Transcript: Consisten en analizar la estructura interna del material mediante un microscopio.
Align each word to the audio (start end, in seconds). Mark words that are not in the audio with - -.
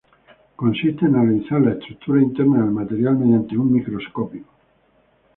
Consisten 0.61 1.09
en 1.09 1.15
analizar 1.17 1.61
la 1.61 1.73
estructura 1.73 2.19
interna 2.19 2.63
del 2.63 2.71
material 2.71 3.15
mediante 3.19 3.55
un 3.55 3.71
microscopio. 3.71 4.43